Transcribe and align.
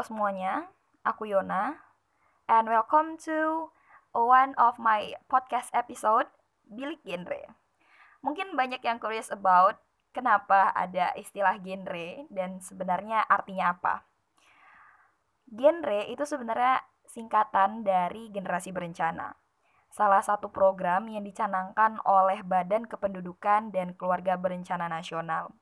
Halo 0.00 0.16
semuanya, 0.16 0.64
aku 1.04 1.28
Yona, 1.28 1.76
and 2.48 2.72
welcome 2.72 3.20
to 3.20 3.68
one 4.16 4.56
of 4.56 4.80
my 4.80 5.12
podcast 5.28 5.68
episode, 5.76 6.24
Bilik 6.64 7.04
Genre. 7.04 7.52
Mungkin 8.24 8.56
banyak 8.56 8.80
yang 8.80 8.96
curious 8.96 9.28
about 9.28 9.76
kenapa 10.16 10.72
ada 10.72 11.12
istilah 11.20 11.60
genre 11.60 12.24
dan 12.32 12.64
sebenarnya 12.64 13.28
artinya 13.28 13.76
apa. 13.76 14.08
Genre 15.52 16.08
itu 16.08 16.24
sebenarnya 16.24 16.80
singkatan 17.04 17.84
dari 17.84 18.32
generasi 18.32 18.72
berencana. 18.72 19.36
Salah 19.92 20.24
satu 20.24 20.48
program 20.48 21.12
yang 21.12 21.28
dicanangkan 21.28 22.00
oleh 22.08 22.40
Badan 22.40 22.88
Kependudukan 22.88 23.68
dan 23.68 23.92
Keluarga 24.00 24.40
Berencana 24.40 24.88
Nasional 24.88 25.52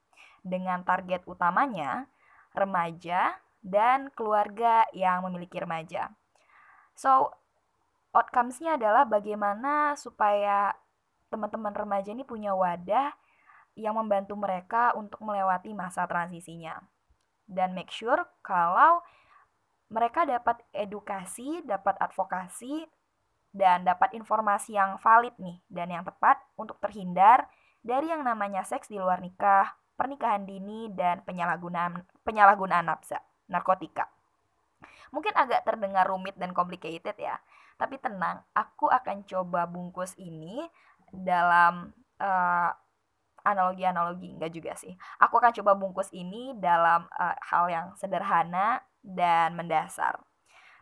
dengan 0.47 0.87
target 0.87 1.27
utamanya 1.27 2.07
remaja 2.55 3.43
dan 3.69 4.09
keluarga 4.17 4.89
yang 4.97 5.23
memiliki 5.29 5.61
remaja. 5.61 6.11
So, 6.97 7.31
outcomes-nya 8.17 8.81
adalah 8.81 9.05
bagaimana 9.05 9.95
supaya 9.95 10.73
teman-teman 11.29 11.77
remaja 11.77 12.11
ini 12.11 12.25
punya 12.25 12.57
wadah 12.57 13.13
yang 13.79 13.95
membantu 13.95 14.35
mereka 14.35 14.97
untuk 14.97 15.23
melewati 15.23 15.71
masa 15.77 16.09
transisinya. 16.09 16.81
Dan 17.47 17.77
make 17.77 17.93
sure 17.95 18.19
kalau 18.43 19.05
mereka 19.89 20.27
dapat 20.29 20.61
edukasi, 20.75 21.65
dapat 21.65 21.97
advokasi, 22.03 22.85
dan 23.55 23.87
dapat 23.87 24.13
informasi 24.13 24.77
yang 24.77 25.01
valid 25.01 25.33
nih 25.41 25.57
dan 25.73 25.89
yang 25.89 26.05
tepat 26.05 26.37
untuk 26.61 26.77
terhindar 26.85 27.49
dari 27.81 28.13
yang 28.13 28.21
namanya 28.21 28.61
seks 28.61 28.93
di 28.93 29.01
luar 29.01 29.25
nikah, 29.25 29.73
pernikahan 29.97 30.45
dini, 30.45 30.93
dan 30.93 31.25
penyalahgunaan 31.25 32.05
penyalahgunaan 32.29 32.85
nafsa 32.85 33.25
narkotika. 33.49 34.09
Mungkin 35.11 35.33
agak 35.33 35.65
terdengar 35.65 36.05
rumit 36.05 36.37
dan 36.37 36.53
complicated 36.53 37.17
ya, 37.17 37.41
tapi 37.81 37.97
tenang, 37.97 38.45
aku 38.53 38.93
akan 38.93 39.25
coba 39.25 39.65
bungkus 39.65 40.13
ini 40.21 40.69
dalam 41.09 41.97
uh, 42.21 42.71
analogi-analogi, 43.47 44.37
enggak 44.37 44.53
juga 44.53 44.73
sih. 44.77 44.93
Aku 45.23 45.41
akan 45.41 45.57
coba 45.57 45.73
bungkus 45.73 46.13
ini 46.13 46.53
dalam 46.61 47.09
uh, 47.17 47.37
hal 47.49 47.73
yang 47.73 47.87
sederhana 47.97 48.85
dan 49.01 49.57
mendasar. 49.57 50.21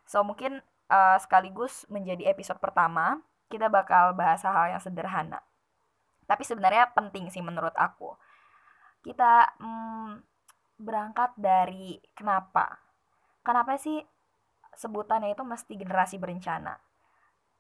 So, 0.09 0.27
mungkin 0.27 0.59
uh, 0.91 1.17
sekaligus 1.23 1.87
menjadi 1.87 2.31
episode 2.31 2.59
pertama, 2.59 3.23
kita 3.47 3.71
bakal 3.71 4.17
bahas 4.19 4.43
hal 4.43 4.75
yang 4.75 4.83
sederhana. 4.83 5.39
Tapi 6.27 6.43
sebenarnya 6.43 6.91
penting 6.91 7.31
sih 7.31 7.43
menurut 7.43 7.75
aku. 7.79 8.19
Kita 9.07 9.47
hmm, 9.63 10.36
berangkat 10.77 11.33
dari 11.37 12.01
kenapa. 12.13 12.81
Kenapa 13.41 13.81
sih 13.81 14.01
sebutannya 14.77 15.33
itu 15.33 15.43
mesti 15.43 15.73
generasi 15.77 16.21
berencana? 16.21 16.77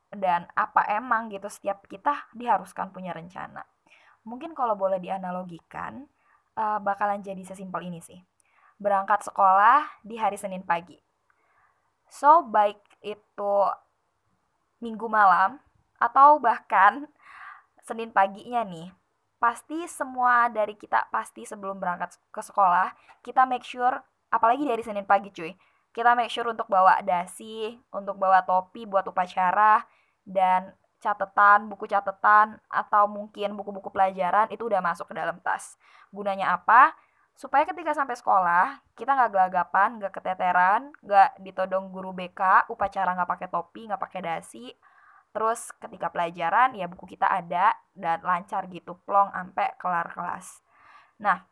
Dan 0.06 0.46
apa 0.54 0.86
emang 0.92 1.32
gitu 1.32 1.50
setiap 1.50 1.84
kita 1.88 2.30
diharuskan 2.36 2.92
punya 2.92 3.16
rencana? 3.16 3.64
Mungkin 4.26 4.52
kalau 4.52 4.74
boleh 4.74 4.98
dianalogikan, 4.98 6.06
uh, 6.58 6.78
bakalan 6.82 7.22
jadi 7.22 7.42
sesimpel 7.42 7.86
ini 7.86 8.02
sih. 8.02 8.18
Berangkat 8.76 9.24
sekolah 9.24 10.02
di 10.04 10.18
hari 10.18 10.36
Senin 10.36 10.66
pagi. 10.66 10.98
So, 12.10 12.44
baik 12.46 12.78
itu 13.02 13.54
minggu 14.78 15.08
malam 15.08 15.58
atau 15.96 16.36
bahkan 16.38 17.08
Senin 17.86 18.10
paginya 18.10 18.66
nih, 18.66 18.90
pasti 19.36 19.84
semua 19.86 20.48
dari 20.48 20.74
kita 20.74 21.12
pasti 21.12 21.44
sebelum 21.44 21.76
berangkat 21.76 22.16
ke 22.32 22.40
sekolah 22.40 22.92
kita 23.20 23.44
make 23.44 23.64
sure 23.64 24.00
apalagi 24.32 24.64
dari 24.64 24.80
Senin 24.80 25.04
pagi 25.04 25.28
cuy 25.32 25.52
kita 25.92 26.12
make 26.12 26.32
sure 26.32 26.48
untuk 26.48 26.68
bawa 26.68 27.00
dasi 27.04 27.76
untuk 27.92 28.16
bawa 28.16 28.44
topi 28.44 28.84
buat 28.84 29.04
upacara 29.08 29.84
dan 30.24 30.72
catatan 31.00 31.68
buku 31.68 31.86
catatan 31.86 32.58
atau 32.66 33.04
mungkin 33.06 33.54
buku-buku 33.54 33.92
pelajaran 33.92 34.48
itu 34.50 34.66
udah 34.66 34.80
masuk 34.80 35.12
ke 35.12 35.14
dalam 35.14 35.38
tas. 35.44 35.76
Gunanya 36.10 36.56
apa? 36.56 36.96
Supaya 37.36 37.68
ketika 37.68 37.92
sampai 37.92 38.16
sekolah 38.16 38.80
kita 38.96 39.12
nggak 39.12 39.30
gelagapan 39.30 40.00
nggak 40.00 40.12
keteteran 40.18 40.88
nggak 41.04 41.36
ditodong 41.44 41.92
guru 41.92 42.16
BK 42.16 42.72
upacara 42.72 43.12
nggak 43.12 43.28
pakai 43.28 43.48
topi 43.52 43.84
nggak 43.84 44.00
pakai 44.00 44.20
dasi 44.24 44.72
Terus 45.36 45.68
ketika 45.76 46.08
pelajaran 46.08 46.72
ya 46.72 46.88
buku 46.88 47.12
kita 47.12 47.28
ada 47.28 47.76
dan 47.92 48.24
lancar 48.24 48.64
gitu 48.72 48.96
plong 49.04 49.28
sampai 49.36 49.76
kelar 49.76 50.08
kelas. 50.16 50.64
Nah, 51.20 51.44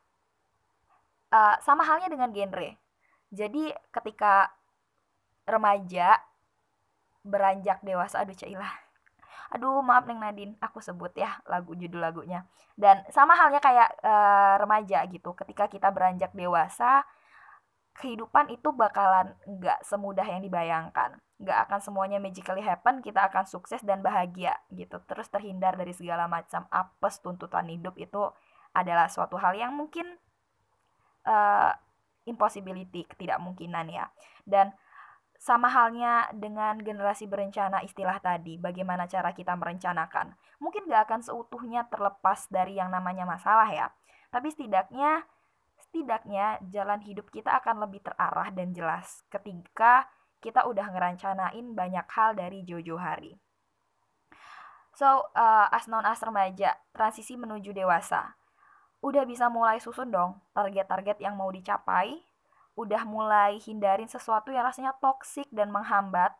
uh, 1.29 1.61
sama 1.61 1.85
halnya 1.85 2.09
dengan 2.09 2.33
genre. 2.33 2.81
Jadi 3.29 3.77
ketika 3.93 4.49
remaja 5.45 6.17
beranjak 7.21 7.85
dewasa 7.85 8.25
aduh 8.25 8.33
cailah. 8.33 8.73
Aduh 9.53 9.85
maaf 9.85 10.09
Neng 10.09 10.25
Nadine, 10.25 10.57
aku 10.65 10.81
sebut 10.81 11.13
ya 11.21 11.37
lagu 11.45 11.77
judul 11.77 12.01
lagunya. 12.01 12.49
Dan 12.73 13.05
sama 13.13 13.37
halnya 13.37 13.61
kayak 13.61 14.01
uh, 14.01 14.57
remaja 14.65 15.05
gitu. 15.13 15.37
Ketika 15.37 15.69
kita 15.69 15.93
beranjak 15.93 16.33
dewasa, 16.33 17.05
kehidupan 17.95 18.51
itu 18.51 18.75
bakalan 18.75 19.39
nggak 19.47 19.87
semudah 19.87 20.27
yang 20.27 20.43
dibayangkan. 20.43 21.19
Nggak 21.39 21.59
akan 21.71 21.81
semuanya 21.83 22.19
magically 22.19 22.63
happen 22.63 22.99
kita 23.01 23.31
akan 23.31 23.47
sukses 23.47 23.83
dan 23.87 24.03
bahagia 24.03 24.59
gitu. 24.75 24.99
Terus 25.07 25.31
terhindar 25.31 25.79
dari 25.79 25.95
segala 25.95 26.27
macam 26.27 26.67
apes 26.71 27.23
tuntutan 27.23 27.71
hidup 27.71 27.95
itu 27.99 28.23
adalah 28.75 29.07
suatu 29.07 29.39
hal 29.39 29.55
yang 29.55 29.71
mungkin 29.71 30.19
uh, 31.27 31.71
impossibility 32.27 33.07
ketidakmungkinan 33.07 33.87
ya. 33.95 34.11
Dan 34.43 34.75
sama 35.39 35.69
halnya 35.69 36.33
dengan 36.33 36.81
generasi 36.81 37.29
berencana 37.29 37.85
istilah 37.85 38.17
tadi 38.19 38.57
bagaimana 38.57 39.05
cara 39.07 39.31
kita 39.37 39.55
merencanakan. 39.55 40.35
Mungkin 40.59 40.89
nggak 40.89 41.03
akan 41.11 41.21
seutuhnya 41.21 41.87
terlepas 41.93 42.49
dari 42.51 42.81
yang 42.81 42.91
namanya 42.91 43.29
masalah 43.29 43.69
ya. 43.71 43.93
Tapi 44.33 44.51
setidaknya 44.51 45.23
setidaknya 45.95 46.59
jalan 46.75 46.99
hidup 47.07 47.31
kita 47.31 47.55
akan 47.63 47.87
lebih 47.87 48.03
terarah 48.03 48.51
dan 48.51 48.75
jelas 48.75 49.23
ketika 49.31 50.11
kita 50.43 50.67
udah 50.67 50.91
ngerancanain 50.91 51.71
banyak 51.71 52.03
hal 52.11 52.35
dari 52.35 52.67
Jojo 52.67 52.99
hari. 52.99 53.39
So, 54.99 55.31
uh, 55.39 55.71
as 55.71 55.87
non 55.87 56.03
as 56.03 56.19
remaja, 56.19 56.75
transisi 56.91 57.39
menuju 57.39 57.71
dewasa. 57.71 58.35
Udah 59.07 59.23
bisa 59.23 59.47
mulai 59.47 59.79
susun 59.79 60.11
dong 60.11 60.43
target-target 60.51 61.23
yang 61.23 61.39
mau 61.39 61.55
dicapai, 61.55 62.27
udah 62.75 63.07
mulai 63.07 63.63
hindarin 63.63 64.11
sesuatu 64.11 64.51
yang 64.51 64.67
rasanya 64.67 64.99
toksik 64.99 65.47
dan 65.55 65.71
menghambat 65.71 66.35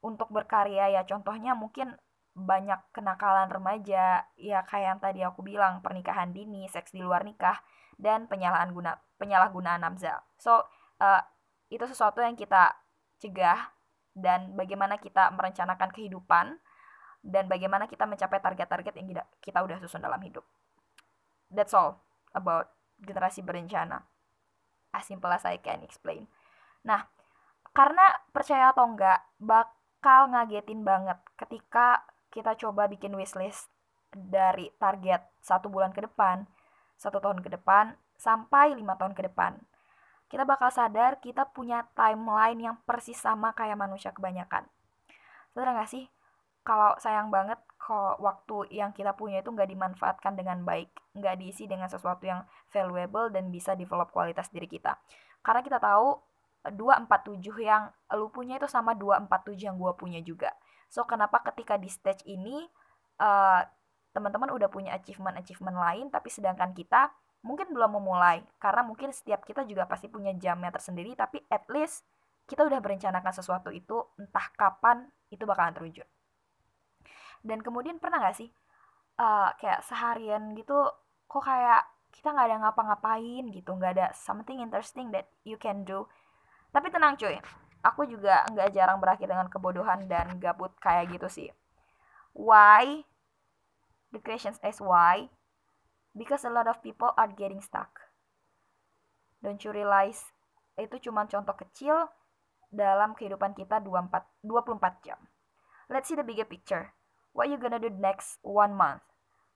untuk 0.00 0.32
berkarya 0.32 0.88
ya 0.96 1.04
contohnya 1.04 1.52
mungkin 1.52 1.92
banyak 2.38 2.78
kenakalan 2.94 3.50
remaja 3.50 4.22
ya 4.38 4.62
kayak 4.62 4.86
yang 4.86 5.00
tadi 5.02 5.20
aku 5.26 5.42
bilang 5.42 5.82
pernikahan 5.82 6.30
dini 6.30 6.70
seks 6.70 6.94
di 6.94 7.02
luar 7.02 7.26
nikah 7.26 7.58
dan 7.98 8.30
penyalahan 8.30 8.70
guna 8.70 8.94
penyalahgunaan 9.18 9.82
nafsa 9.82 10.22
so 10.38 10.62
uh, 11.02 11.22
itu 11.68 11.84
sesuatu 11.84 12.22
yang 12.22 12.38
kita 12.38 12.72
cegah 13.18 13.74
dan 14.18 14.54
bagaimana 14.54 14.98
kita 14.98 15.30
merencanakan 15.34 15.90
kehidupan 15.94 16.58
dan 17.22 17.44
bagaimana 17.50 17.90
kita 17.90 18.06
mencapai 18.06 18.42
target-target 18.42 18.94
yang 18.98 19.06
kita 19.42 19.58
udah 19.62 19.76
susun 19.82 20.02
dalam 20.02 20.18
hidup. 20.22 20.46
That's 21.50 21.74
all 21.74 22.02
about 22.34 22.70
generasi 23.02 23.42
berencana. 23.42 24.06
As 24.94 25.04
simple 25.06 25.30
as 25.30 25.44
I 25.44 25.60
can 25.60 25.84
explain. 25.84 26.30
Nah, 26.86 27.04
karena 27.76 28.06
percaya 28.32 28.72
atau 28.72 28.88
enggak, 28.88 29.22
bakal 29.38 30.32
ngagetin 30.32 30.82
banget 30.82 31.18
ketika 31.36 32.06
kita 32.28 32.56
coba 32.56 32.86
bikin 32.88 33.14
wishlist 33.16 33.68
dari 34.12 34.72
target 34.80 35.24
satu 35.40 35.68
bulan 35.68 35.92
ke 35.92 36.04
depan, 36.04 36.48
satu 36.96 37.20
tahun 37.20 37.44
ke 37.44 37.54
depan, 37.60 37.96
sampai 38.16 38.72
lima 38.76 38.96
tahun 38.96 39.12
ke 39.12 39.28
depan 39.28 39.60
kita 40.28 40.44
bakal 40.44 40.68
sadar 40.68 41.18
kita 41.24 41.48
punya 41.48 41.88
timeline 41.96 42.60
yang 42.60 42.76
persis 42.84 43.16
sama 43.16 43.56
kayak 43.56 43.80
manusia 43.80 44.12
kebanyakan. 44.12 44.68
Sadar 45.56 45.72
gak 45.72 45.88
sih? 45.88 46.04
Kalau 46.60 47.00
sayang 47.00 47.32
banget 47.32 47.56
kalau 47.80 48.20
waktu 48.20 48.76
yang 48.76 48.92
kita 48.92 49.16
punya 49.16 49.40
itu 49.40 49.48
nggak 49.48 49.72
dimanfaatkan 49.72 50.36
dengan 50.36 50.60
baik, 50.68 50.92
nggak 51.16 51.40
diisi 51.40 51.64
dengan 51.64 51.88
sesuatu 51.88 52.28
yang 52.28 52.44
valuable 52.68 53.32
dan 53.32 53.48
bisa 53.48 53.72
develop 53.72 54.12
kualitas 54.12 54.52
diri 54.52 54.68
kita. 54.68 55.00
Karena 55.40 55.64
kita 55.64 55.80
tahu 55.80 56.20
247 56.68 57.40
yang 57.64 57.88
lu 58.12 58.28
punya 58.28 58.60
itu 58.60 58.68
sama 58.68 58.92
247 58.92 59.64
yang 59.64 59.80
gua 59.80 59.96
punya 59.96 60.20
juga. 60.20 60.52
So, 60.88 61.04
kenapa 61.04 61.44
ketika 61.52 61.76
di 61.76 61.92
stage 61.92 62.24
ini 62.24 62.64
uh, 63.20 63.62
teman-teman 64.12 64.50
udah 64.50 64.68
punya 64.72 64.96
achievement-achievement 64.96 65.76
lain, 65.76 66.06
tapi 66.08 66.32
sedangkan 66.32 66.72
kita 66.72 67.12
mungkin 67.44 67.70
belum 67.70 68.00
memulai. 68.00 68.42
Karena 68.58 68.82
mungkin 68.82 69.14
setiap 69.14 69.44
kita 69.46 69.62
juga 69.68 69.86
pasti 69.86 70.10
punya 70.10 70.34
jamnya 70.34 70.74
tersendiri 70.74 71.14
tapi 71.14 71.38
at 71.52 71.68
least 71.70 72.02
kita 72.48 72.64
udah 72.64 72.80
merencanakan 72.80 73.32
sesuatu 73.36 73.68
itu 73.68 74.00
entah 74.16 74.48
kapan 74.56 75.06
itu 75.28 75.44
bakalan 75.44 75.76
terwujud. 75.76 76.08
Dan 77.44 77.62
kemudian 77.62 78.02
pernah 78.02 78.18
gak 78.24 78.40
sih 78.40 78.50
uh, 79.20 79.52
kayak 79.60 79.84
seharian 79.84 80.56
gitu 80.56 80.88
kok 81.28 81.44
kayak 81.44 81.84
kita 82.08 82.32
nggak 82.32 82.48
ada 82.48 82.56
ngapa-ngapain 82.64 83.44
gitu 83.52 83.76
nggak 83.76 83.92
ada 84.00 84.06
something 84.16 84.64
interesting 84.64 85.12
that 85.12 85.28
you 85.44 85.60
can 85.60 85.84
do. 85.84 86.08
Tapi 86.72 86.88
tenang 86.88 87.20
cuy, 87.20 87.36
aku 87.88 88.04
juga 88.04 88.44
nggak 88.52 88.76
jarang 88.76 89.00
berakhir 89.00 89.28
dengan 89.28 89.48
kebodohan 89.48 90.04
dan 90.06 90.36
gabut 90.36 90.72
kayak 90.78 91.08
gitu 91.12 91.28
sih. 91.28 91.48
Why? 92.36 93.02
The 94.12 94.20
question 94.20 94.56
is 94.64 94.80
why? 94.80 95.32
Because 96.12 96.44
a 96.44 96.52
lot 96.52 96.68
of 96.68 96.80
people 96.84 97.12
are 97.16 97.28
getting 97.32 97.60
stuck. 97.64 98.08
Don't 99.40 99.60
you 99.62 99.72
realize 99.72 100.20
itu 100.78 101.10
cuma 101.10 101.26
contoh 101.26 101.54
kecil 101.58 102.06
dalam 102.70 103.16
kehidupan 103.16 103.56
kita 103.56 103.80
24, 103.80 104.22
24 104.44 105.04
jam. 105.04 105.18
Let's 105.88 106.12
see 106.12 106.18
the 106.18 106.26
bigger 106.26 106.46
picture. 106.46 106.92
What 107.32 107.48
you 107.48 107.56
gonna 107.56 107.80
do 107.80 107.88
next 107.88 108.38
one 108.44 108.76
month, 108.76 109.04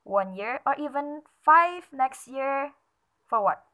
one 0.02 0.32
year, 0.32 0.64
or 0.64 0.74
even 0.80 1.26
five 1.44 1.88
next 1.92 2.26
year? 2.26 2.72
For 3.28 3.40
what? 3.40 3.64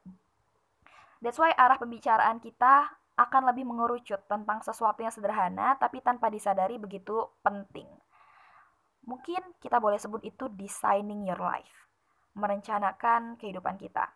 That's 1.18 1.38
why 1.38 1.54
arah 1.54 1.78
pembicaraan 1.78 2.38
kita 2.42 2.94
akan 3.18 3.50
lebih 3.50 3.66
mengerucut 3.66 4.30
tentang 4.30 4.62
sesuatu 4.62 5.02
yang 5.02 5.10
sederhana 5.10 5.74
tapi 5.74 5.98
tanpa 5.98 6.30
disadari 6.30 6.78
begitu 6.78 7.26
penting. 7.42 7.90
Mungkin 9.02 9.58
kita 9.58 9.82
boleh 9.82 9.98
sebut 9.98 10.22
itu 10.22 10.46
designing 10.54 11.26
your 11.26 11.40
life, 11.42 11.90
merencanakan 12.38 13.34
kehidupan 13.40 13.74
kita. 13.80 14.06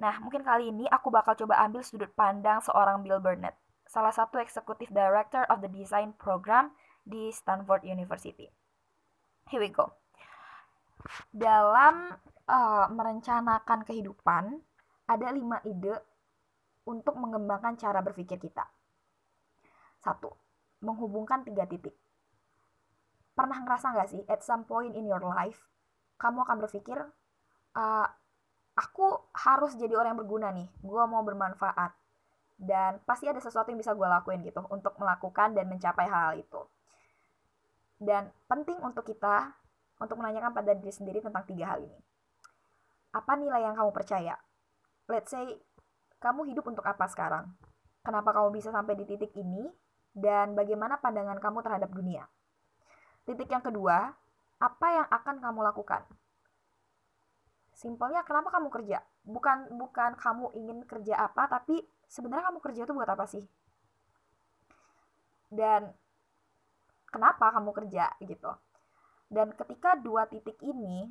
Nah, 0.00 0.16
mungkin 0.20 0.44
kali 0.44 0.68
ini 0.68 0.84
aku 0.88 1.08
bakal 1.08 1.36
coba 1.36 1.60
ambil 1.64 1.80
sudut 1.80 2.12
pandang 2.12 2.60
seorang 2.60 3.00
Bill 3.00 3.20
Burnett, 3.20 3.56
salah 3.88 4.12
satu 4.12 4.40
eksekutif 4.40 4.92
director 4.92 5.44
of 5.48 5.64
the 5.64 5.70
design 5.72 6.12
program 6.16 6.72
di 7.04 7.32
Stanford 7.32 7.84
University. 7.84 8.48
Here 9.48 9.60
we 9.60 9.72
go. 9.72 9.96
Dalam 11.32 12.12
uh, 12.48 12.86
merencanakan 12.92 13.84
kehidupan, 13.88 14.60
ada 15.08 15.28
lima 15.32 15.60
ide 15.64 16.09
untuk 16.90 17.14
mengembangkan 17.14 17.78
cara 17.78 18.02
berpikir 18.02 18.42
kita. 18.42 18.66
Satu, 20.02 20.34
menghubungkan 20.82 21.46
tiga 21.46 21.70
titik. 21.70 21.94
Pernah 23.38 23.62
ngerasa 23.62 23.94
nggak 23.94 24.08
sih, 24.10 24.22
at 24.26 24.42
some 24.42 24.66
point 24.66 24.98
in 24.98 25.06
your 25.06 25.22
life, 25.22 25.70
kamu 26.18 26.42
akan 26.42 26.58
berpikir, 26.66 26.98
uh, 27.78 28.06
aku 28.74 29.06
harus 29.38 29.78
jadi 29.78 29.94
orang 29.94 30.18
yang 30.18 30.20
berguna 30.26 30.50
nih, 30.50 30.66
gue 30.82 31.04
mau 31.06 31.22
bermanfaat. 31.22 31.94
Dan 32.60 33.00
pasti 33.08 33.24
ada 33.30 33.40
sesuatu 33.40 33.72
yang 33.72 33.80
bisa 33.80 33.94
gue 33.94 34.04
lakuin 34.04 34.42
gitu, 34.42 34.66
untuk 34.68 34.98
melakukan 34.98 35.54
dan 35.54 35.70
mencapai 35.70 36.10
hal, 36.10 36.34
-hal 36.34 36.42
itu. 36.42 36.60
Dan 38.00 38.28
penting 38.50 38.80
untuk 38.82 39.06
kita, 39.06 39.52
untuk 40.00 40.16
menanyakan 40.16 40.56
pada 40.56 40.72
diri 40.72 40.92
sendiri 40.92 41.20
tentang 41.20 41.44
tiga 41.44 41.76
hal 41.76 41.84
ini. 41.84 42.00
Apa 43.12 43.36
nilai 43.36 43.68
yang 43.68 43.76
kamu 43.76 43.92
percaya? 43.92 44.40
Let's 45.10 45.28
say, 45.28 45.60
kamu 46.20 46.52
hidup 46.52 46.68
untuk 46.68 46.84
apa 46.84 47.08
sekarang? 47.08 47.48
Kenapa 48.04 48.36
kamu 48.36 48.60
bisa 48.60 48.68
sampai 48.68 48.92
di 48.94 49.08
titik 49.08 49.32
ini? 49.40 49.64
Dan 50.12 50.52
bagaimana 50.52 51.00
pandangan 51.00 51.40
kamu 51.40 51.64
terhadap 51.64 51.90
dunia? 51.96 52.28
Titik 53.24 53.48
yang 53.48 53.64
kedua, 53.64 54.12
apa 54.60 54.86
yang 54.92 55.08
akan 55.08 55.36
kamu 55.40 55.60
lakukan? 55.64 56.04
Simpelnya 57.72 58.20
kenapa 58.20 58.52
kamu 58.52 58.68
kerja? 58.68 59.00
Bukan 59.24 59.72
bukan 59.80 60.12
kamu 60.20 60.52
ingin 60.60 60.78
kerja 60.84 61.24
apa, 61.24 61.48
tapi 61.48 61.80
sebenarnya 62.04 62.52
kamu 62.52 62.60
kerja 62.60 62.80
itu 62.84 62.92
buat 62.92 63.08
apa 63.08 63.24
sih? 63.24 63.44
Dan 65.48 65.88
kenapa 67.08 67.48
kamu 67.56 67.70
kerja 67.72 68.12
gitu? 68.20 68.52
Dan 69.30 69.56
ketika 69.56 69.96
dua 69.96 70.28
titik 70.28 70.60
ini 70.60 71.08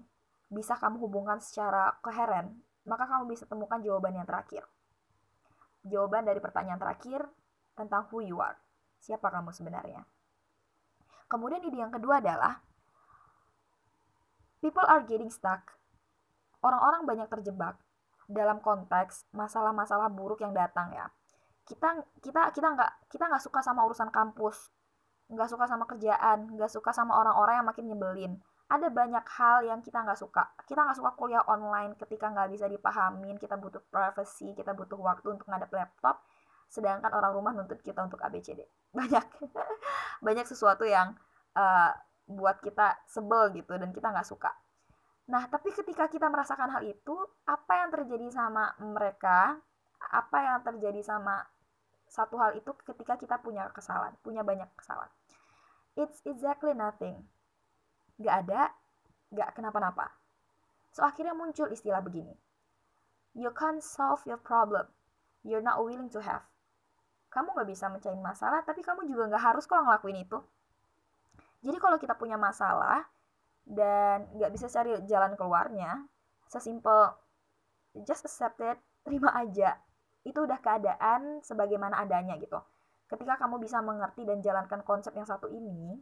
bisa 0.51 0.77
kamu 0.77 1.01
hubungkan 1.01 1.41
secara 1.41 1.97
koheren, 2.03 2.61
maka 2.85 3.09
kamu 3.09 3.31
bisa 3.31 3.47
temukan 3.49 3.79
jawaban 3.81 4.19
yang 4.19 4.27
terakhir 4.27 4.67
jawaban 5.87 6.27
dari 6.27 6.39
pertanyaan 6.43 6.79
terakhir 6.79 7.23
tentang 7.75 8.07
who 8.11 8.19
you 8.23 8.39
are. 8.43 8.57
Siapa 8.99 9.31
kamu 9.31 9.55
sebenarnya? 9.55 10.03
Kemudian 11.29 11.63
ide 11.63 11.79
yang 11.79 11.93
kedua 11.93 12.19
adalah 12.19 12.59
people 14.59 14.83
are 14.83 15.05
getting 15.07 15.31
stuck. 15.31 15.77
Orang-orang 16.59 17.07
banyak 17.07 17.27
terjebak 17.31 17.79
dalam 18.27 18.59
konteks 18.59 19.29
masalah-masalah 19.31 20.11
buruk 20.11 20.43
yang 20.43 20.51
datang 20.51 20.91
ya. 20.91 21.07
Kita 21.63 22.03
kita 22.19 22.51
kita 22.51 22.67
nggak 22.75 22.91
kita 23.07 23.23
nggak 23.29 23.43
suka 23.45 23.63
sama 23.63 23.85
urusan 23.87 24.11
kampus, 24.11 24.73
nggak 25.31 25.47
suka 25.47 25.69
sama 25.69 25.87
kerjaan, 25.87 26.57
nggak 26.57 26.67
suka 26.67 26.91
sama 26.91 27.15
orang-orang 27.15 27.63
yang 27.63 27.67
makin 27.69 27.85
nyebelin 27.87 28.33
ada 28.69 28.87
banyak 28.93 29.25
hal 29.25 29.65
yang 29.65 29.81
kita 29.81 30.05
nggak 30.05 30.21
suka. 30.21 30.53
Kita 30.69 30.85
nggak 30.85 31.01
suka 31.01 31.11
kuliah 31.17 31.41
online 31.49 31.97
ketika 31.97 32.29
nggak 32.29 32.53
bisa 32.53 32.69
dipahamin, 32.69 33.41
kita 33.41 33.57
butuh 33.57 33.81
privacy, 33.89 34.53
kita 34.53 34.77
butuh 34.77 35.01
waktu 35.01 35.25
untuk 35.33 35.49
ngadep 35.49 35.73
laptop, 35.73 36.21
sedangkan 36.69 37.09
orang 37.09 37.33
rumah 37.33 37.51
nuntut 37.57 37.81
kita 37.81 38.05
untuk 38.05 38.21
ABCD. 38.21 38.61
Banyak, 38.97 39.25
banyak 40.25 40.45
sesuatu 40.49 40.81
yang 40.81 41.13
uh, 41.53 41.91
buat 42.25 42.57
kita 42.61 43.05
sebel 43.05 43.53
gitu 43.57 43.77
dan 43.77 43.89
kita 43.93 44.09
nggak 44.09 44.25
suka. 44.25 44.49
Nah, 45.29 45.45
tapi 45.45 45.69
ketika 45.69 46.09
kita 46.09 46.25
merasakan 46.25 46.73
hal 46.73 46.81
itu, 46.85 47.13
apa 47.45 47.85
yang 47.85 47.89
terjadi 47.93 48.33
sama 48.33 48.73
mereka, 48.81 49.61
apa 50.09 50.37
yang 50.41 50.57
terjadi 50.65 51.05
sama 51.05 51.45
satu 52.09 52.41
hal 52.41 52.57
itu 52.57 52.73
ketika 52.81 53.13
kita 53.13 53.37
punya 53.37 53.69
kesalahan, 53.69 54.17
punya 54.25 54.41
banyak 54.41 54.65
kesalahan. 54.73 55.13
It's 55.93 56.25
exactly 56.25 56.73
nothing 56.73 57.29
gak 58.19 58.35
ada, 58.45 58.69
gak 59.31 59.55
kenapa-napa. 59.55 60.11
So 60.91 61.01
akhirnya 61.07 61.31
muncul 61.33 61.71
istilah 61.71 62.03
begini. 62.03 62.35
You 63.37 63.55
can't 63.55 63.79
solve 63.79 64.21
your 64.27 64.41
problem. 64.41 64.85
You're 65.47 65.63
not 65.63 65.79
willing 65.79 66.11
to 66.11 66.19
have. 66.19 66.43
Kamu 67.31 67.55
gak 67.55 67.69
bisa 67.69 67.87
mencahin 67.87 68.19
masalah, 68.19 68.65
tapi 68.67 68.83
kamu 68.83 69.07
juga 69.07 69.31
gak 69.31 69.53
harus 69.53 69.63
kok 69.69 69.79
ngelakuin 69.79 70.19
itu. 70.19 70.37
Jadi 71.63 71.77
kalau 71.79 71.97
kita 72.01 72.17
punya 72.19 72.35
masalah 72.35 73.07
dan 73.63 74.27
gak 74.35 74.51
bisa 74.51 74.67
cari 74.67 74.97
jalan 75.05 75.37
keluarnya, 75.39 76.03
sesimpel 76.49 77.13
just 78.03 78.25
accept 78.25 78.59
it, 78.59 78.77
terima 79.05 79.31
aja. 79.37 79.77
Itu 80.25 80.43
udah 80.43 80.59
keadaan 80.59 81.45
sebagaimana 81.45 82.01
adanya 82.01 82.35
gitu. 82.41 82.59
Ketika 83.09 83.37
kamu 83.37 83.61
bisa 83.61 83.81
mengerti 83.81 84.25
dan 84.25 84.41
jalankan 84.41 84.81
konsep 84.85 85.13
yang 85.13 85.25
satu 85.25 85.49
ini, 85.49 85.97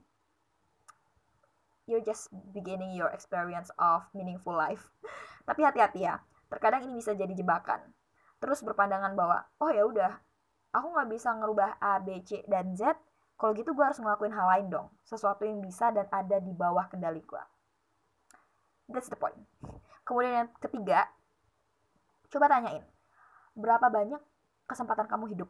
you're 1.88 2.04
just 2.04 2.28
beginning 2.52 2.92
your 2.92 3.10
experience 3.16 3.72
of 3.80 4.04
meaningful 4.12 4.54
life. 4.54 4.92
Tapi 5.48 5.64
hati-hati 5.64 6.04
ya, 6.04 6.20
terkadang 6.52 6.84
ini 6.84 7.00
bisa 7.00 7.16
jadi 7.16 7.32
jebakan. 7.32 7.80
Terus 8.44 8.62
berpandangan 8.62 9.16
bahwa, 9.16 9.48
oh 9.64 9.72
ya 9.72 9.88
udah, 9.88 10.20
aku 10.76 10.94
nggak 10.94 11.10
bisa 11.10 11.34
ngerubah 11.34 11.80
A, 11.80 12.04
B, 12.04 12.22
C, 12.28 12.44
dan 12.46 12.76
Z, 12.76 12.94
kalau 13.40 13.56
gitu 13.56 13.72
gue 13.72 13.82
harus 13.82 13.98
ngelakuin 13.98 14.36
hal 14.36 14.48
lain 14.52 14.68
dong. 14.68 14.88
Sesuatu 15.08 15.48
yang 15.48 15.64
bisa 15.64 15.90
dan 15.96 16.06
ada 16.12 16.38
di 16.44 16.52
bawah 16.52 16.86
kendali 16.92 17.24
gue. 17.24 17.44
That's 18.92 19.08
the 19.08 19.18
point. 19.18 19.40
Kemudian 20.04 20.46
yang 20.46 20.50
ketiga, 20.60 21.08
coba 22.28 22.52
tanyain, 22.52 22.84
berapa 23.56 23.88
banyak 23.88 24.20
kesempatan 24.68 25.08
kamu 25.08 25.32
hidup? 25.34 25.50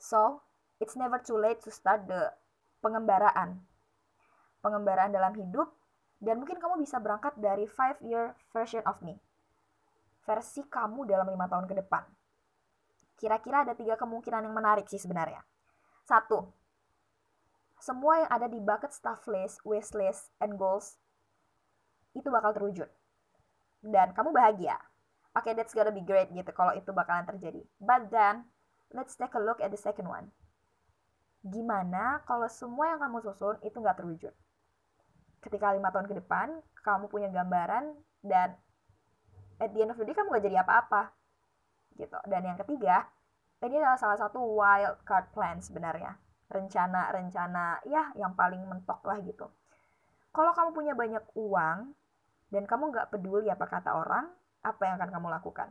So, 0.00 0.44
it's 0.80 0.96
never 0.96 1.20
too 1.20 1.36
late 1.36 1.60
to 1.64 1.72
start 1.72 2.08
the 2.08 2.32
pengembaraan 2.80 3.69
pengembaraan 4.60 5.12
dalam 5.12 5.32
hidup, 5.36 5.72
dan 6.20 6.36
mungkin 6.36 6.60
kamu 6.60 6.80
bisa 6.84 7.00
berangkat 7.00 7.32
dari 7.40 7.64
five 7.64 7.96
year 8.04 8.36
version 8.52 8.84
of 8.84 9.00
me. 9.00 9.16
Versi 10.28 10.60
kamu 10.68 11.08
dalam 11.08 11.26
lima 11.26 11.48
tahun 11.48 11.64
ke 11.64 11.74
depan. 11.80 12.04
Kira-kira 13.16 13.64
ada 13.64 13.76
tiga 13.76 13.96
kemungkinan 13.96 14.48
yang 14.48 14.54
menarik 14.56 14.88
sih 14.88 15.00
sebenarnya. 15.00 15.44
Satu, 16.04 16.52
semua 17.80 18.24
yang 18.24 18.30
ada 18.32 18.46
di 18.48 18.60
bucket 18.60 18.92
stuff 18.92 19.24
list, 19.24 19.64
wish 19.64 19.96
list, 19.96 20.28
and 20.40 20.60
goals 20.60 21.00
itu 22.12 22.28
bakal 22.28 22.52
terwujud. 22.52 22.88
Dan 23.80 24.12
kamu 24.12 24.36
bahagia. 24.36 24.76
Oke, 25.32 25.48
okay, 25.48 25.52
that's 25.56 25.72
gonna 25.72 25.94
be 25.94 26.04
great 26.04 26.28
gitu 26.36 26.52
kalau 26.52 26.76
itu 26.76 26.92
bakalan 26.92 27.24
terjadi. 27.24 27.64
But 27.80 28.12
then, 28.12 28.44
let's 28.92 29.16
take 29.16 29.32
a 29.32 29.40
look 29.40 29.64
at 29.64 29.72
the 29.72 29.80
second 29.80 30.10
one. 30.10 30.28
Gimana 31.40 32.20
kalau 32.28 32.50
semua 32.52 32.92
yang 32.92 33.00
kamu 33.00 33.24
susun 33.24 33.56
itu 33.64 33.80
nggak 33.80 33.96
terwujud? 33.96 34.34
Ketika 35.40 35.72
lima 35.72 35.88
tahun 35.88 36.06
ke 36.08 36.14
depan 36.20 36.60
kamu 36.84 37.08
punya 37.08 37.28
gambaran 37.32 37.96
dan 38.24 38.56
at 39.60 39.72
the 39.72 39.80
end 39.84 39.92
of 39.92 39.98
the 40.00 40.04
day 40.04 40.16
kamu 40.16 40.32
gak 40.36 40.44
jadi 40.44 40.64
apa-apa 40.64 41.12
gitu. 41.96 42.16
Dan 42.28 42.42
yang 42.48 42.58
ketiga 42.60 43.08
ini 43.60 43.76
adalah 43.76 44.00
salah 44.00 44.16
satu 44.16 44.40
wild 44.40 45.04
card 45.04 45.28
plan 45.36 45.60
sebenarnya. 45.60 46.16
Rencana-rencana 46.50 47.84
ya 47.86 48.10
yang 48.16 48.32
paling 48.34 48.64
mentok 48.64 49.04
lah 49.04 49.20
gitu. 49.20 49.46
Kalau 50.30 50.52
kamu 50.56 50.70
punya 50.72 50.92
banyak 50.96 51.24
uang 51.36 51.92
dan 52.50 52.62
kamu 52.66 52.90
nggak 52.90 53.08
peduli 53.12 53.52
apa 53.52 53.66
kata 53.68 53.94
orang 53.94 54.26
apa 54.64 54.82
yang 54.88 54.94
akan 54.98 55.10
kamu 55.12 55.28
lakukan? 55.30 55.68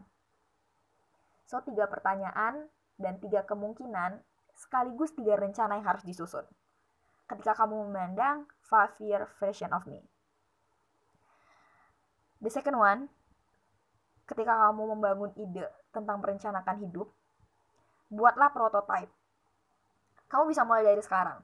So 1.50 1.60
tiga 1.66 1.90
pertanyaan 1.90 2.70
dan 3.02 3.18
tiga 3.18 3.44
kemungkinan 3.44 4.22
sekaligus 4.54 5.16
tiga 5.16 5.40
rencana 5.40 5.80
yang 5.80 5.88
harus 5.88 6.04
disusun 6.04 6.44
ketika 7.30 7.54
kamu 7.54 7.88
memandang 7.88 8.50
five 8.66 8.92
year 8.98 9.30
version 9.38 9.70
of 9.70 9.86
me. 9.86 10.02
The 12.42 12.50
second 12.50 12.76
one, 12.76 13.12
ketika 14.26 14.58
kamu 14.58 14.98
membangun 14.98 15.32
ide 15.38 15.70
tentang 15.94 16.24
merencanakan 16.24 16.82
hidup, 16.82 17.08
buatlah 18.10 18.50
prototype. 18.50 19.14
Kamu 20.30 20.50
bisa 20.50 20.66
mulai 20.66 20.86
dari 20.86 21.02
sekarang. 21.02 21.42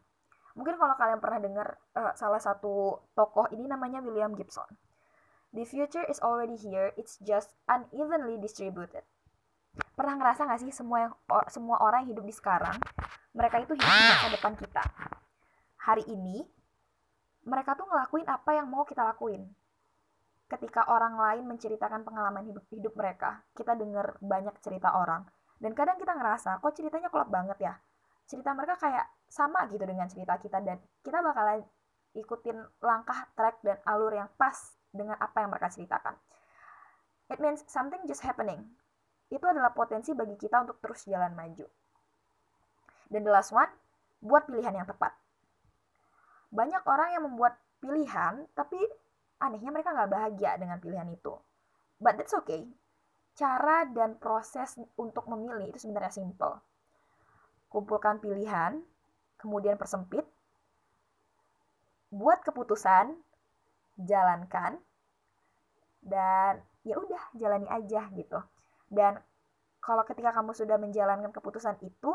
Mungkin 0.55 0.79
kalau 0.79 0.95
kalian 0.95 1.19
pernah 1.19 1.39
dengar 1.43 1.67
uh, 1.99 2.13
salah 2.15 2.39
satu 2.39 3.03
tokoh 3.11 3.51
ini 3.51 3.67
namanya 3.67 3.99
William 3.99 4.33
Gibson. 4.33 4.67
The 5.51 5.67
future 5.67 6.03
is 6.07 6.19
already 6.19 6.55
here, 6.59 6.91
it's 6.99 7.19
just 7.23 7.55
unevenly 7.67 8.39
distributed. 8.39 9.03
Pernah 9.95 10.19
ngerasa 10.19 10.47
gak 10.47 10.59
sih 10.63 10.71
semua 10.71 11.07
yang 11.07 11.13
semua 11.51 11.79
orang 11.79 12.03
yang 12.07 12.15
hidup 12.15 12.25
di 12.27 12.35
sekarang, 12.35 12.75
mereka 13.35 13.63
itu 13.63 13.75
hidup 13.75 13.87
di 13.87 14.03
masa 14.15 14.27
depan 14.31 14.53
kita. 14.55 14.83
Hari 15.85 16.01
ini, 16.09 16.41
mereka 17.45 17.77
tuh 17.77 17.85
ngelakuin 17.85 18.25
apa 18.25 18.57
yang 18.57 18.65
mau 18.65 18.81
kita 18.89 19.05
lakuin. 19.05 19.45
Ketika 20.49 20.89
orang 20.89 21.13
lain 21.13 21.45
menceritakan 21.45 22.01
pengalaman 22.01 22.41
hidup 22.41 22.65
hidup 22.73 22.93
mereka, 22.97 23.45
kita 23.53 23.77
dengar 23.77 24.17
banyak 24.17 24.57
cerita 24.65 24.97
orang. 24.97 25.29
Dan 25.61 25.77
kadang 25.77 26.01
kita 26.01 26.17
ngerasa, 26.17 26.57
kok 26.57 26.73
ceritanya 26.73 27.13
klop 27.13 27.29
banget 27.29 27.57
ya? 27.61 27.73
Cerita 28.25 28.57
mereka 28.57 28.81
kayak 28.81 29.05
sama 29.29 29.69
gitu 29.69 29.85
dengan 29.85 30.09
cerita 30.09 30.41
kita 30.41 30.57
dan 30.65 30.81
kita 31.05 31.21
bakalan 31.21 31.61
ikutin 32.17 32.57
langkah 32.81 33.29
track 33.37 33.61
dan 33.61 33.77
alur 33.85 34.09
yang 34.09 34.29
pas 34.41 34.57
dengan 34.89 35.21
apa 35.21 35.45
yang 35.45 35.53
mereka 35.53 35.69
ceritakan. 35.69 36.17
It 37.29 37.37
means 37.37 37.61
something 37.69 38.09
just 38.09 38.25
happening. 38.25 38.73
Itu 39.29 39.45
adalah 39.45 39.69
potensi 39.69 40.17
bagi 40.17 40.33
kita 40.33 40.65
untuk 40.65 40.81
terus 40.81 41.05
jalan 41.05 41.37
maju. 41.37 41.69
Dan 43.05 43.21
the 43.21 43.29
last 43.29 43.53
one, 43.53 43.69
buat 44.25 44.49
pilihan 44.49 44.81
yang 44.81 44.89
tepat. 44.89 45.24
Banyak 46.51 46.83
orang 46.85 47.09
yang 47.15 47.23
membuat 47.25 47.57
pilihan, 47.79 48.45
tapi 48.57 48.77
anehnya 49.41 49.69
mereka 49.69 49.93
nggak 49.93 50.11
bahagia 50.11 50.57
dengan 50.57 50.81
pilihan 50.81 51.09
itu. 51.11 51.33
But 52.01 52.19
that's 52.19 52.35
okay. 52.35 52.65
Cara 53.35 53.83
dan 53.91 54.15
proses 54.15 54.79
untuk 54.95 55.27
memilih 55.27 55.69
itu 55.69 55.79
sebenarnya 55.79 56.11
simple. 56.11 56.59
Kumpulkan 57.67 58.23
pilihan, 58.23 58.79
kemudian 59.35 59.75
persempit, 59.75 60.23
buat 62.15 62.39
keputusan, 62.47 63.11
jalankan, 63.99 64.79
dan 65.99 66.63
ya 66.87 66.95
udah 66.95 67.23
jalani 67.35 67.67
aja 67.67 68.07
gitu. 68.15 68.39
Dan 68.87 69.19
kalau 69.83 70.07
ketika 70.07 70.31
kamu 70.31 70.55
sudah 70.55 70.79
menjalankan 70.79 71.35
keputusan 71.35 71.75
itu, 71.83 72.11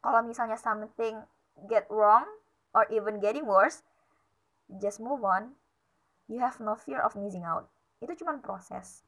kalau 0.00 0.20
misalnya 0.24 0.56
something 0.56 1.18
get 1.66 1.84
wrong 1.90 2.24
or 2.76 2.86
even 2.90 3.18
getting 3.18 3.46
worse, 3.46 3.82
just 4.78 5.02
move 5.02 5.22
on. 5.26 5.54
You 6.30 6.38
have 6.42 6.62
no 6.62 6.78
fear 6.78 7.02
of 7.02 7.18
missing 7.18 7.42
out. 7.42 7.66
Itu 7.98 8.14
cuma 8.22 8.38
proses. 8.38 9.02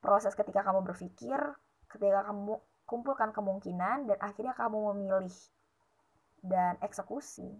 Proses 0.00 0.32
ketika 0.32 0.64
kamu 0.64 0.84
berpikir, 0.88 1.38
ketika 1.92 2.24
kamu 2.24 2.56
kumpulkan 2.88 3.30
kemungkinan, 3.36 4.08
dan 4.08 4.18
akhirnya 4.18 4.56
kamu 4.56 4.96
memilih 4.96 5.30
dan 6.40 6.80
eksekusi 6.80 7.52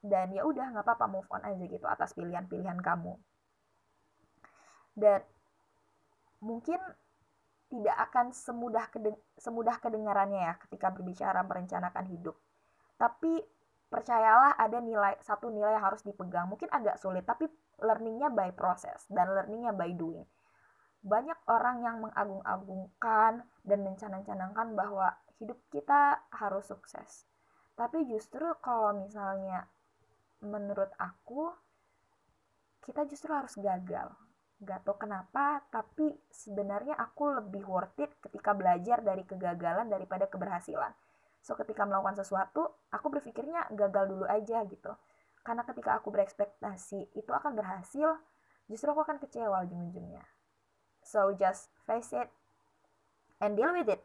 dan 0.00 0.30
ya 0.30 0.46
udah 0.46 0.72
nggak 0.72 0.86
apa-apa 0.86 1.06
move 1.10 1.28
on 1.34 1.42
aja 1.42 1.64
gitu 1.66 1.84
atas 1.84 2.14
pilihan-pilihan 2.14 2.78
kamu 2.78 3.18
dan 4.94 5.20
mungkin 6.38 6.78
tidak 7.68 7.96
akan 8.08 8.32
semudah 8.32 8.88
kedeng 8.88 9.18
semudah 9.36 9.76
kedengarannya 9.82 10.40
ya 10.40 10.54
ketika 10.66 10.94
berbicara 10.94 11.42
merencanakan 11.44 12.06
hidup 12.08 12.38
tapi 12.96 13.42
percayalah 13.88 14.56
ada 14.60 14.78
nilai 14.84 15.16
satu 15.24 15.48
nilai 15.48 15.80
yang 15.80 15.84
harus 15.88 16.04
dipegang 16.04 16.48
mungkin 16.48 16.68
agak 16.68 17.00
sulit 17.00 17.24
tapi 17.24 17.48
learningnya 17.80 18.28
by 18.28 18.52
process 18.52 19.08
dan 19.08 19.32
learningnya 19.32 19.72
by 19.72 19.90
doing 19.96 20.28
banyak 21.04 21.38
orang 21.46 21.80
yang 21.80 21.96
mengagung-agungkan 22.02 23.46
dan 23.62 23.78
mencanang-canangkan 23.86 24.74
bahwa 24.74 25.14
hidup 25.38 25.58
kita 25.70 26.18
harus 26.34 26.66
sukses. 26.66 27.26
Tapi 27.78 28.02
justru 28.10 28.42
kalau 28.58 28.98
misalnya 28.98 29.70
menurut 30.42 30.90
aku 30.98 31.54
kita 32.82 33.06
justru 33.06 33.30
harus 33.30 33.54
gagal. 33.54 34.10
Gak 34.58 34.82
tau 34.82 34.98
kenapa, 34.98 35.62
tapi 35.70 36.18
sebenarnya 36.34 36.98
aku 36.98 37.30
lebih 37.30 37.62
worth 37.62 37.94
it 38.02 38.10
ketika 38.18 38.50
belajar 38.58 38.98
dari 39.06 39.22
kegagalan 39.22 39.86
daripada 39.86 40.26
keberhasilan. 40.26 40.90
So 41.48 41.56
ketika 41.56 41.88
melakukan 41.88 42.20
sesuatu, 42.20 42.76
aku 42.92 43.08
berpikirnya 43.08 43.72
gagal 43.72 44.04
dulu 44.12 44.28
aja 44.28 44.68
gitu. 44.68 44.92
Karena 45.40 45.64
ketika 45.64 45.96
aku 45.96 46.12
berekspektasi 46.12 47.16
itu 47.16 47.30
akan 47.32 47.56
berhasil, 47.56 48.20
justru 48.68 48.92
aku 48.92 49.00
akan 49.00 49.16
kecewa 49.16 49.64
ujung-ujungnya. 49.64 50.28
So 51.00 51.32
just 51.32 51.72
face 51.88 52.12
it 52.12 52.28
and 53.40 53.56
deal 53.56 53.72
with 53.72 53.88
it 53.88 54.02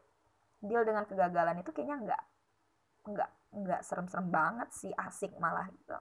deal 0.63 0.87
dengan 0.87 1.03
kegagalan 1.03 1.59
itu 1.59 1.75
kayaknya 1.75 1.97
nggak 1.99 2.23
nggak 3.11 3.29
nggak 3.53 3.81
serem-serem 3.83 4.31
banget 4.31 4.69
sih 4.71 4.93
asik 4.95 5.35
malah 5.37 5.67
gitu 5.67 5.97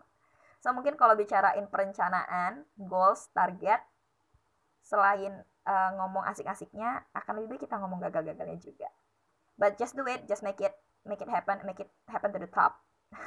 so 0.63 0.71
mungkin 0.71 0.95
kalau 0.95 1.19
bicarain 1.19 1.67
perencanaan 1.67 2.63
goals 2.79 3.27
target 3.35 3.83
selain 4.87 5.43
uh, 5.67 5.91
ngomong 5.99 6.23
asik-asiknya 6.31 7.03
akan 7.11 7.43
lebih 7.43 7.59
baik 7.59 7.63
kita 7.67 7.77
ngomong 7.83 7.99
gagal-gagalnya 8.07 8.59
juga 8.63 8.89
but 9.59 9.75
just 9.75 9.99
do 9.99 10.07
it 10.07 10.23
just 10.31 10.47
make 10.47 10.63
it 10.63 10.73
make 11.09 11.21
it 11.21 11.31
happen 11.31 11.59
make 11.67 11.81
it 11.81 11.91
happen 12.09 12.31
to 12.31 12.39
the 12.39 12.51
top 12.51 12.83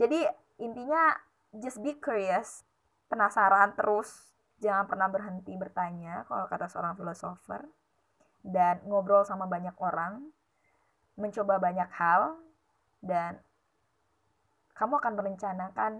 jadi 0.00 0.30
intinya 0.58 1.16
just 1.56 1.80
be 1.80 1.96
curious 1.96 2.66
penasaran 3.06 3.72
terus 3.78 4.34
jangan 4.58 4.88
pernah 4.88 5.08
berhenti 5.08 5.52
bertanya 5.54 6.24
kalau 6.26 6.48
kata 6.48 6.66
seorang 6.66 6.96
filosofer 6.96 7.64
dan 8.46 8.78
ngobrol 8.86 9.26
sama 9.26 9.50
banyak 9.50 9.74
orang, 9.82 10.30
mencoba 11.18 11.58
banyak 11.58 11.90
hal, 11.90 12.38
dan 13.02 13.42
kamu 14.78 15.02
akan 15.02 15.12
merencanakan 15.18 15.92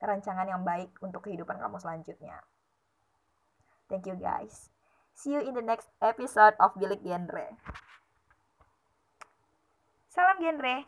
rancangan 0.00 0.48
yang 0.48 0.64
baik 0.64 0.88
untuk 1.04 1.28
kehidupan 1.28 1.60
kamu 1.60 1.76
selanjutnya. 1.76 2.40
Thank 3.92 4.08
you 4.08 4.16
guys. 4.16 4.72
See 5.12 5.36
you 5.36 5.42
in 5.44 5.52
the 5.52 5.64
next 5.64 5.92
episode 6.00 6.56
of 6.56 6.72
Bilik 6.78 7.04
Genre. 7.04 7.60
Salam 10.08 10.40
genre. 10.40 10.84